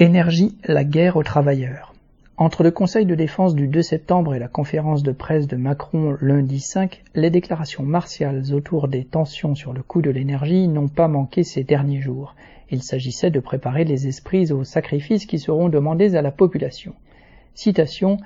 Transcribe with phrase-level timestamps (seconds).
[0.00, 1.92] Énergie, la guerre aux travailleurs.
[2.36, 6.16] Entre le Conseil de défense du 2 septembre et la conférence de presse de Macron
[6.20, 11.08] lundi 5, les déclarations martiales autour des tensions sur le coût de l'énergie n'ont pas
[11.08, 12.36] manqué ces derniers jours.
[12.70, 16.94] Il s'agissait de préparer les esprits aux sacrifices qui seront demandés à la population.
[17.54, 18.18] Citation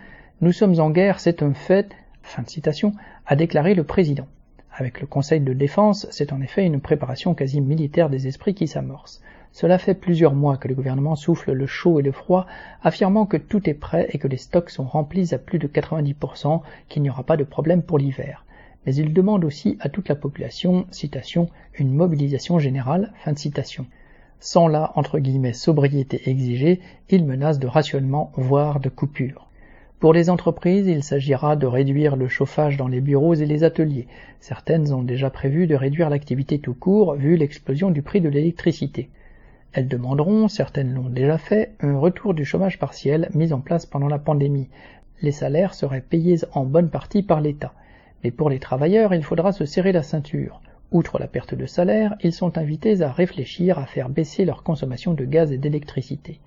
[0.43, 1.89] Nous sommes en guerre, c'est un fait,
[2.23, 2.93] fin de citation,
[3.25, 4.27] a déclaré le président.
[4.75, 8.69] Avec le Conseil de défense, c'est en effet une préparation quasi militaire des esprits qui
[8.69, 9.23] s'amorce.
[9.53, 12.47] Cela fait plusieurs mois que le gouvernement souffle le chaud et le froid,
[12.83, 16.63] affirmant que tout est prêt et que les stocks sont remplis à plus de 90%,
[16.89, 18.47] qu'il n'y aura pas de problème pour l'hiver.
[18.87, 23.85] Mais il demande aussi à toute la population, citation, une mobilisation générale, fin de citation.
[24.41, 29.49] Sans la, entre guillemets, sobriété exigée, il menace de rationnement, voire de coupure.
[30.01, 34.09] Pour les entreprises, il s'agira de réduire le chauffage dans les bureaux et les ateliers.
[34.41, 39.11] Certaines ont déjà prévu de réduire l'activité tout court, vu l'explosion du prix de l'électricité.
[39.75, 44.09] Elles demanderont, certaines l'ont déjà fait, un retour du chômage partiel mis en place pendant
[44.09, 44.69] la pandémie.
[45.23, 47.73] Les salaires seraient payés en bonne partie par l'État.
[48.23, 50.61] Mais pour les travailleurs, il faudra se serrer la ceinture.
[50.91, 55.15] Outre la perte de salaire, ils sont invités à réfléchir à faire baisser leur consommation
[55.15, 56.39] de gaz et d'électricité.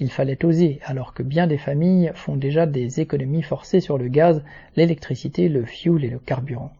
[0.00, 4.08] Il fallait oser, alors que bien des familles font déjà des économies forcées sur le
[4.08, 4.42] gaz,
[4.74, 6.72] l'électricité, le fioul et le carburant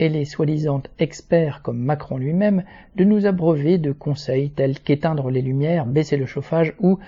[0.00, 2.64] et les soi-disant experts comme Macron lui-même
[2.96, 6.98] de nous abreuver de conseils tels qu'éteindre les lumières, baisser le chauffage ou,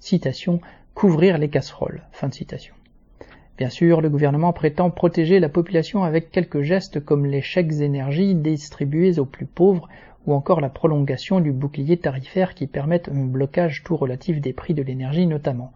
[0.00, 0.60] citation,
[0.94, 2.02] couvrir les casseroles.
[3.56, 8.34] Bien sûr, le gouvernement prétend protéger la population avec quelques gestes comme les chèques énergie
[8.34, 9.88] distribués aux plus pauvres
[10.26, 14.74] ou encore la prolongation du bouclier tarifaire qui permettent un blocage tout relatif des prix
[14.74, 15.72] de l'énergie notamment.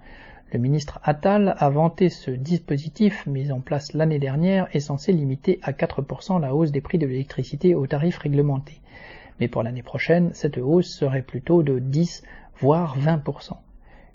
[0.54, 5.58] Le ministre Attal a vanté ce dispositif mis en place l'année dernière et censé limiter
[5.64, 8.80] à 4% la hausse des prix de l'électricité aux tarifs réglementés.
[9.40, 12.22] Mais pour l'année prochaine, cette hausse serait plutôt de 10
[12.60, 13.54] voire 20%.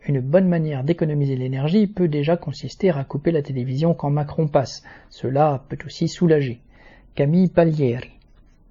[0.07, 4.83] Une bonne manière d'économiser l'énergie peut déjà consister à couper la télévision quand Macron passe.
[5.09, 6.61] Cela peut aussi soulager.
[7.15, 8.17] Camille Paglieri